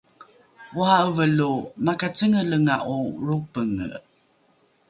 ora’eve 0.79 1.25
lo 1.37 1.51
makacengelenga’o 1.85 2.95
lropenge 3.25 3.89